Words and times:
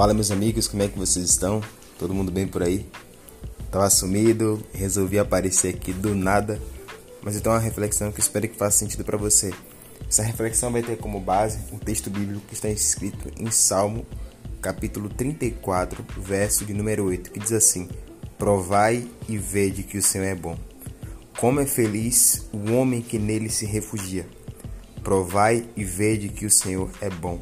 Fala 0.00 0.14
meus 0.14 0.30
amigos, 0.30 0.66
como 0.66 0.82
é 0.82 0.88
que 0.88 0.98
vocês 0.98 1.28
estão? 1.28 1.62
Todo 1.98 2.14
mundo 2.14 2.32
bem 2.32 2.46
por 2.46 2.62
aí? 2.62 2.86
Tava 3.70 3.90
sumido, 3.90 4.64
resolvi 4.72 5.18
aparecer 5.18 5.74
aqui 5.74 5.92
do 5.92 6.14
nada, 6.14 6.58
mas 7.20 7.34
eu 7.34 7.42
tenho 7.42 7.54
uma 7.54 7.60
reflexão 7.60 8.10
que 8.10 8.18
espero 8.18 8.48
que 8.48 8.56
faça 8.56 8.78
sentido 8.78 9.04
para 9.04 9.18
você. 9.18 9.52
Essa 10.08 10.22
reflexão 10.22 10.72
vai 10.72 10.82
ter 10.82 10.96
como 10.96 11.20
base 11.20 11.58
um 11.70 11.76
texto 11.76 12.08
bíblico 12.08 12.46
que 12.46 12.54
está 12.54 12.70
escrito 12.70 13.30
em 13.38 13.50
Salmo, 13.50 14.06
capítulo 14.62 15.10
34, 15.10 16.02
verso 16.16 16.64
de 16.64 16.72
número 16.72 17.04
8, 17.04 17.30
que 17.30 17.38
diz 17.38 17.52
assim: 17.52 17.86
Provai 18.38 19.06
e 19.28 19.36
vede 19.36 19.82
que 19.82 19.98
o 19.98 20.02
Senhor 20.02 20.24
é 20.24 20.34
bom. 20.34 20.56
Como 21.38 21.60
é 21.60 21.66
feliz 21.66 22.48
o 22.54 22.72
homem 22.72 23.02
que 23.02 23.18
nele 23.18 23.50
se 23.50 23.66
refugia. 23.66 24.26
Provai 25.04 25.68
e 25.76 25.84
vede 25.84 26.30
que 26.30 26.46
o 26.46 26.50
Senhor 26.50 26.90
é 27.02 27.10
bom. 27.10 27.38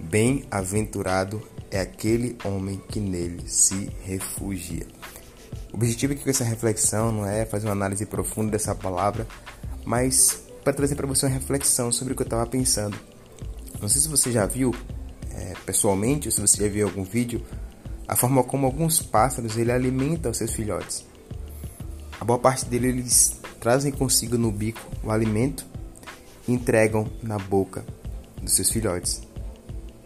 Bem-aventurado 0.00 1.52
é 1.70 1.80
aquele 1.80 2.36
homem 2.44 2.80
que 2.88 3.00
nele 3.00 3.48
se 3.48 3.90
refugia. 4.02 4.86
O 5.72 5.76
objetivo 5.76 6.12
aqui 6.12 6.22
com 6.22 6.30
essa 6.30 6.44
reflexão 6.44 7.10
não 7.10 7.26
é 7.26 7.44
fazer 7.44 7.66
uma 7.66 7.72
análise 7.72 8.06
profunda 8.06 8.52
dessa 8.52 8.74
palavra, 8.74 9.26
mas 9.84 10.44
para 10.62 10.72
trazer 10.72 10.94
para 10.94 11.06
você 11.06 11.26
uma 11.26 11.32
reflexão 11.32 11.90
sobre 11.90 12.12
o 12.12 12.16
que 12.16 12.22
eu 12.22 12.26
estava 12.26 12.46
pensando. 12.46 12.96
Não 13.80 13.88
sei 13.88 14.00
se 14.00 14.08
você 14.08 14.30
já 14.30 14.46
viu 14.46 14.74
é, 15.30 15.54
pessoalmente, 15.66 16.28
ou 16.28 16.32
se 16.32 16.40
você 16.40 16.62
já 16.62 16.68
viu 16.68 16.86
algum 16.86 17.04
vídeo, 17.04 17.44
a 18.06 18.14
forma 18.14 18.42
como 18.44 18.66
alguns 18.66 19.00
pássaros 19.00 19.56
ele 19.56 19.72
alimentam 19.72 20.32
seus 20.32 20.52
filhotes. 20.52 21.04
A 22.20 22.24
boa 22.24 22.38
parte 22.38 22.66
deles 22.66 22.94
eles 22.94 23.40
trazem 23.60 23.92
consigo 23.92 24.38
no 24.38 24.52
bico 24.52 24.80
o 25.02 25.10
alimento 25.10 25.66
e 26.46 26.52
entregam 26.52 27.06
na 27.22 27.38
boca 27.38 27.84
dos 28.40 28.54
seus 28.54 28.70
filhotes. 28.70 29.22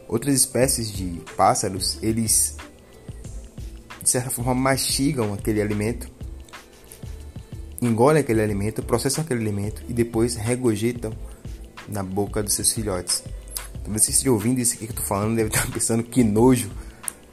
Outras 0.09 0.35
espécies 0.35 0.91
de 0.91 1.21
pássaros, 1.37 1.99
eles 2.02 2.57
de 4.02 4.09
certa 4.09 4.30
forma 4.30 4.55
mastigam 4.55 5.35
aquele 5.35 5.60
alimento, 5.60 6.09
engolem 7.80 8.23
aquele 8.23 8.41
alimento, 8.41 8.82
processam 8.82 9.23
aquele 9.23 9.41
alimento 9.41 9.82
e 9.87 9.93
depois 9.93 10.35
regurgitam 10.35 11.13
na 11.87 12.02
boca 12.02 12.43
dos 12.43 12.55
seus 12.55 12.73
filhotes. 12.73 13.23
Então, 13.80 13.93
você 13.93 14.10
esteja 14.10 14.32
ouvindo 14.32 14.60
isso 14.60 14.74
aqui 14.74 14.87
que 14.87 14.93
eu 14.93 14.95
estou 14.95 15.05
falando, 15.05 15.37
deve 15.37 15.51
estar 15.51 15.66
pensando 15.71 16.02
que 16.02 16.25
nojo, 16.25 16.71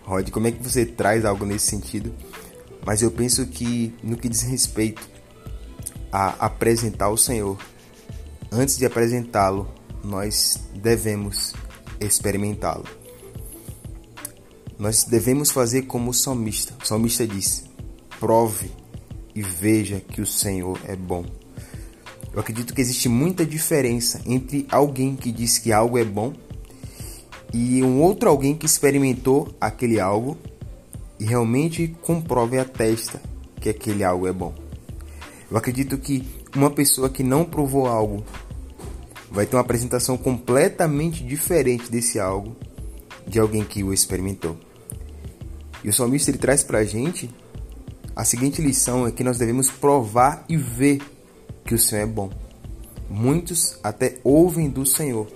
Rod, 0.04 0.30
como 0.30 0.48
é 0.48 0.52
que 0.52 0.62
você 0.62 0.86
traz 0.86 1.24
algo 1.24 1.46
nesse 1.46 1.68
sentido? 1.68 2.14
Mas 2.86 3.02
eu 3.02 3.10
penso 3.10 3.46
que 3.48 3.96
no 4.04 4.18
que 4.18 4.28
diz 4.30 4.42
respeito 4.42 5.02
a 6.12 6.46
apresentar 6.46 7.10
o 7.10 7.18
Senhor, 7.18 7.58
antes 8.52 8.78
de 8.78 8.86
apresentá-lo, 8.86 9.68
nós 10.04 10.60
devemos 10.76 11.54
experimentá-lo. 12.00 12.86
Nós 14.78 15.04
devemos 15.04 15.52
fazer 15.52 15.84
como 15.84 16.12
o 16.12 16.14
salmista. 16.14 16.74
O 16.84 16.88
salmista 16.88 17.26
diz: 17.26 17.64
prove 18.20 18.72
e 19.34 19.42
veja 19.42 20.00
que 20.00 20.22
o 20.22 20.26
Senhor 20.26 20.80
é 20.88 20.96
bom. 20.96 21.26
Eu 22.34 22.40
acredito 22.40 22.74
que 22.74 22.82
existe 22.82 23.08
muita 23.08 23.46
diferença 23.46 24.22
entre 24.26 24.68
alguém 24.70 25.16
que 25.16 25.32
diz 25.32 25.58
que 25.58 25.72
algo 25.72 25.98
é 25.98 26.04
bom 26.04 26.34
e 27.54 27.82
um 27.82 28.02
outro 28.02 28.28
alguém 28.28 28.54
que 28.54 28.66
experimentou 28.66 29.56
aquele 29.62 30.00
algo 30.00 30.38
e 31.18 31.24
realmente 31.24 31.96
comprova 32.02 32.56
e 32.56 32.60
atesta 32.60 33.22
que 33.62 33.70
aquele 33.70 34.04
algo 34.04 34.28
é 34.28 34.34
bom. 34.34 34.54
Eu 35.50 35.56
acredito 35.56 35.98
que 35.98 36.28
uma 36.54 36.70
pessoa 36.70 37.10
que 37.10 37.24
não 37.24 37.46
provou 37.46 37.88
algo 37.88 38.26
vai 39.32 39.46
ter 39.46 39.56
uma 39.56 39.62
apresentação 39.62 40.18
completamente 40.18 41.24
diferente 41.24 41.92
desse 41.92 42.20
algo 42.20 42.56
de 43.28 43.40
alguém 43.40 43.64
que 43.64 43.84
o 43.84 43.94
experimentou. 43.94 44.58
E 45.84 45.90
o 45.90 45.94
salmista 45.94 46.32
ele 46.32 46.38
traz 46.38 46.64
para 46.64 46.80
a 46.80 46.84
gente 46.84 47.30
a 48.16 48.24
seguinte 48.24 48.62
lição 48.62 49.06
é 49.06 49.12
que 49.12 49.24
nós 49.24 49.38
devemos 49.38 49.70
provar 49.70 50.46
e 50.48 50.56
ver 50.56 51.02
que 51.66 51.76
o 51.76 51.80
Senhor 51.80 52.04
é 52.04 52.06
bom. 52.06 52.30
Muitos 53.10 53.78
até 53.84 54.18
ouvem 54.24 54.70
do 54.70 54.86
Senhor, 54.86 55.28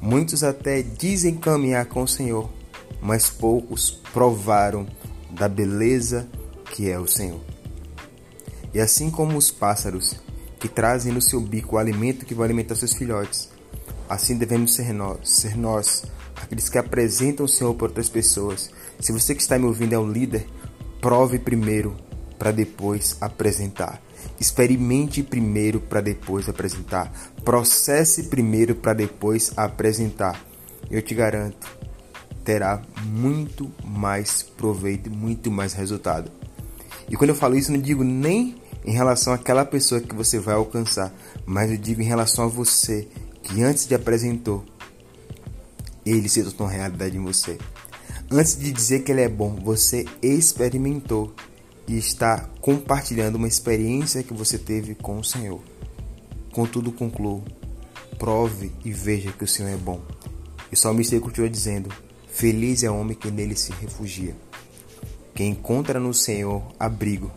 muitos 0.00 0.42
até 0.42 0.82
dizem 0.82 1.36
caminhar 1.36 1.86
com 1.86 2.02
o 2.02 2.08
Senhor, 2.08 2.50
mas 3.02 3.28
poucos 3.28 3.90
provaram 3.90 4.86
da 5.30 5.46
beleza 5.48 6.26
que 6.72 6.90
é 6.90 6.98
o 6.98 7.06
Senhor. 7.06 7.40
E 8.72 8.80
assim 8.80 9.10
como 9.10 9.36
os 9.36 9.50
pássaros 9.50 10.16
que 10.60 10.68
trazem 10.68 11.10
no 11.10 11.22
seu 11.22 11.40
bico 11.40 11.74
o 11.74 11.78
alimento 11.78 12.26
que 12.26 12.34
vai 12.34 12.44
alimentar 12.44 12.76
seus 12.76 12.92
filhotes. 12.94 13.48
Assim 14.08 14.36
devemos 14.36 14.74
ser 14.74 14.92
nós, 14.92 15.18
ser 15.24 15.56
nós, 15.56 16.04
aqueles 16.36 16.68
que 16.68 16.76
apresentam 16.76 17.46
o 17.46 17.48
Senhor 17.48 17.74
para 17.74 17.86
outras 17.86 18.10
pessoas. 18.10 18.70
Se 19.00 19.10
você 19.10 19.34
que 19.34 19.40
está 19.40 19.58
me 19.58 19.64
ouvindo 19.64 19.94
é 19.94 19.98
um 19.98 20.12
líder, 20.12 20.46
prove 21.00 21.38
primeiro 21.38 21.96
para 22.38 22.50
depois 22.50 23.16
apresentar. 23.20 24.02
Experimente 24.38 25.22
primeiro 25.22 25.80
para 25.80 26.02
depois 26.02 26.48
apresentar. 26.48 27.10
Processe 27.42 28.24
primeiro 28.24 28.74
para 28.74 28.92
depois 28.92 29.52
apresentar. 29.56 30.44
Eu 30.90 31.00
te 31.00 31.14
garanto, 31.14 31.66
terá 32.44 32.82
muito 33.04 33.70
mais 33.84 34.42
proveito 34.42 35.10
muito 35.10 35.50
mais 35.50 35.72
resultado. 35.72 36.30
E 37.08 37.16
quando 37.16 37.30
eu 37.30 37.36
falo 37.36 37.56
isso, 37.56 37.72
não 37.72 37.80
digo 37.80 38.04
nem 38.04 38.56
em 38.84 38.92
relação 38.92 39.32
àquela 39.32 39.64
pessoa 39.64 40.00
que 40.00 40.14
você 40.14 40.38
vai 40.38 40.54
alcançar, 40.54 41.12
mas 41.44 41.70
eu 41.70 41.76
digo 41.76 42.00
em 42.00 42.06
relação 42.06 42.44
a 42.44 42.48
você 42.48 43.06
que 43.42 43.62
antes 43.62 43.86
de 43.86 43.94
apresentou, 43.94 44.64
ele 46.04 46.28
se 46.28 46.42
tornou 46.44 46.68
realidade 46.68 47.16
em 47.16 47.22
você. 47.22 47.58
Antes 48.30 48.58
de 48.58 48.72
dizer 48.72 49.00
que 49.00 49.12
ele 49.12 49.22
é 49.22 49.28
bom, 49.28 49.54
você 49.56 50.04
experimentou 50.22 51.34
e 51.86 51.98
está 51.98 52.48
compartilhando 52.60 53.36
uma 53.36 53.48
experiência 53.48 54.22
que 54.22 54.32
você 54.32 54.56
teve 54.56 54.94
com 54.94 55.18
o 55.18 55.24
Senhor. 55.24 55.60
Contudo, 56.52 56.92
concluo: 56.92 57.42
prove 58.18 58.72
e 58.84 58.92
veja 58.92 59.32
que 59.32 59.44
o 59.44 59.48
Senhor 59.48 59.68
é 59.68 59.76
bom. 59.76 60.00
E 60.70 60.74
o 60.74 60.78
salmista 60.78 61.18
continua 61.20 61.50
dizendo: 61.50 61.90
Feliz 62.28 62.82
é 62.82 62.90
o 62.90 62.98
homem 62.98 63.16
que 63.16 63.30
nele 63.30 63.56
se 63.56 63.72
refugia, 63.72 64.34
que 65.34 65.44
encontra 65.44 65.98
no 65.98 66.14
Senhor 66.14 66.62
abrigo 66.78 67.30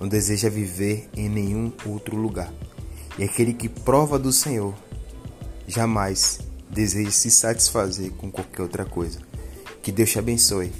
não 0.00 0.08
deseja 0.08 0.48
viver 0.48 1.08
em 1.14 1.28
nenhum 1.28 1.70
outro 1.84 2.16
lugar. 2.16 2.50
E 3.18 3.22
aquele 3.22 3.52
que 3.52 3.68
prova 3.68 4.18
do 4.18 4.32
Senhor 4.32 4.74
jamais 5.68 6.40
deseja 6.70 7.10
se 7.10 7.30
satisfazer 7.30 8.10
com 8.12 8.30
qualquer 8.30 8.62
outra 8.62 8.84
coisa. 8.84 9.20
Que 9.82 9.92
Deus 9.92 10.10
te 10.10 10.18
abençoe 10.18 10.72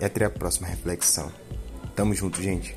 e 0.00 0.04
até 0.04 0.24
a 0.24 0.30
próxima 0.30 0.66
reflexão. 0.66 1.30
Tamo 1.94 2.14
junto, 2.14 2.40
gente. 2.42 2.74